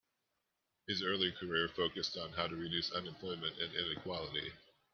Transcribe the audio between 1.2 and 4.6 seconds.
career focused on how to reduce unemployment and inequality.